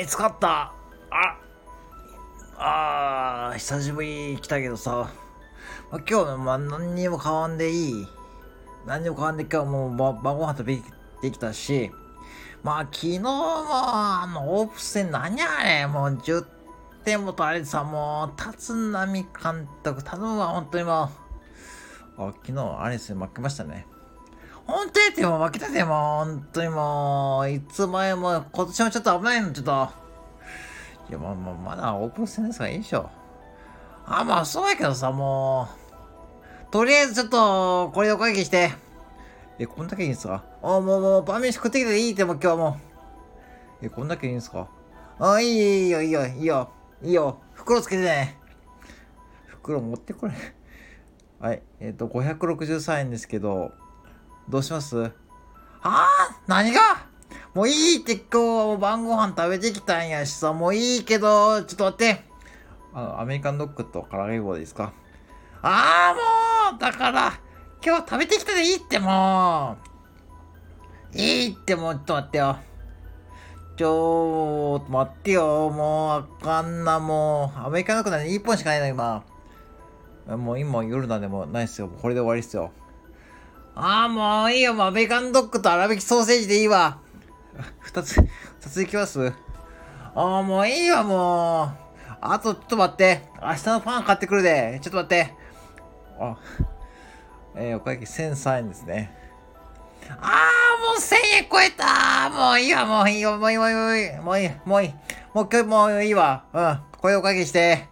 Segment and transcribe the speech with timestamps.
[0.00, 0.72] 見つかった。
[2.56, 5.10] ああ久しぶりに来たけどさ、
[5.92, 8.06] ま、今日ま何にも変わんでいい。
[8.86, 10.78] 何にも変わんで今日もう晩ご飯食べ
[11.20, 11.90] てきたし。
[12.62, 16.46] まあ昨日もあのオープン戦何やねんもう10
[17.04, 21.10] 点も取られてさもう立浪監督頼むわ本当にも
[22.16, 22.22] う。
[22.22, 23.86] あ昨日あれですね負けましたね。
[24.70, 29.88] 本当やっても負けたでもう本当にもういつ前も今年もちょっと危ないのちょっと。
[31.08, 33.10] いやまあまあまだオープン戦ですからいいでしょ
[34.06, 35.68] あまあそうやけどさも
[36.68, 38.70] うとりあえずちょっとこれでお会計して。
[39.58, 40.42] えこんだけいいんすか？
[40.62, 42.78] あもうもう晩飯食ってきていいってもう今日も。
[43.82, 44.68] うえこんだけいいんすか？
[45.18, 46.70] あいいいいよいいよいいよ。
[47.02, 47.38] いいよ。
[47.54, 48.38] 袋つけてね。
[49.46, 50.32] 袋持ってこれ。
[51.40, 51.62] はい。
[51.80, 53.72] えっ、と563円ですけど。
[54.50, 55.00] どうします？
[55.04, 55.10] あ
[55.82, 56.06] あ
[56.48, 56.80] 何が？
[57.54, 62.24] もういいって今日はもう晩ご飯食べてきたんやしさ、もういいけど、ちょっと待って。
[62.92, 64.92] あの、アメリカンドッグと唐揚げ棒ですか？
[65.62, 66.14] あ
[66.70, 67.32] あ、もうだから、
[67.84, 69.76] 今日食べてきたでいいっても
[71.14, 71.18] う。
[71.18, 72.56] いいってもう、ちょっと待ってよ。
[73.76, 75.70] ちょっと待ってよ。
[75.70, 77.60] もう、あかんな、もう。
[77.60, 79.24] アメリカンドッグなんで1本しかないの、今。
[80.36, 81.88] もう今夜なんでもないっすよ。
[81.88, 82.72] これで終わりっすよ。
[83.82, 84.74] ああ、もういいよ。
[84.74, 86.98] もうアメリカンドッグと粗挽きソーセージでいいわ。
[87.80, 88.28] 二つ、二
[88.68, 89.32] ついきます？
[90.14, 91.68] ああ、もういいわ、もう。
[92.20, 93.22] あと、ちょっと待って。
[93.40, 94.78] 明日のパン買ってくるで。
[94.82, 95.34] ちょっと待って。
[96.20, 96.36] あ、
[97.56, 99.16] えー、お会計1003円ですね。
[100.10, 104.94] ああ、もう1000円超えたもういいわ、もういいよ、もういい、もういい、もういい、もういい、もういい。
[105.32, 106.44] もう今日もういいわ。
[106.52, 107.88] うん、これお会計して。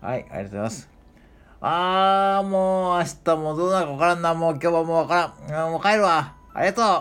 [0.00, 0.88] はい、ありがとうございます。
[1.64, 4.34] あー、もう明日もどうなるかわからんな。
[4.34, 5.14] もう今日はもうわか
[5.48, 5.66] らん。
[5.66, 6.34] うんもう帰るわ。
[6.52, 6.84] ありがとう。
[6.84, 6.98] は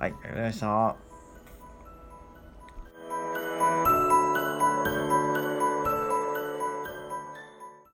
[0.00, 1.07] ありがとうございました。